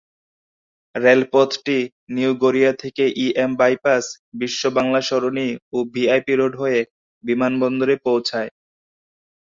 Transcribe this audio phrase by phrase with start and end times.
[0.95, 1.77] রেলপথটি
[2.15, 4.03] new Garia থেকে E M bypass,
[4.39, 6.79] Biswa Bangla Sarani ও VIP road হয়ে
[7.23, 8.49] বিমানবন্দরে পৌঁছায়।